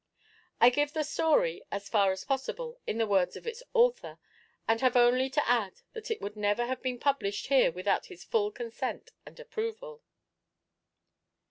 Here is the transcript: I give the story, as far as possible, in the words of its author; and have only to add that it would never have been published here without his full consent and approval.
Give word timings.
I 0.59 0.71
give 0.71 0.93
the 0.93 1.03
story, 1.03 1.61
as 1.71 1.87
far 1.87 2.11
as 2.11 2.23
possible, 2.25 2.79
in 2.87 2.97
the 2.97 3.05
words 3.05 3.35
of 3.37 3.45
its 3.45 3.61
author; 3.71 4.17
and 4.67 4.81
have 4.81 4.97
only 4.97 5.29
to 5.29 5.47
add 5.47 5.81
that 5.93 6.09
it 6.09 6.21
would 6.23 6.35
never 6.35 6.65
have 6.65 6.81
been 6.81 6.97
published 6.97 7.49
here 7.49 7.71
without 7.71 8.07
his 8.07 8.23
full 8.23 8.49
consent 8.49 9.11
and 9.27 9.39
approval. 9.39 10.01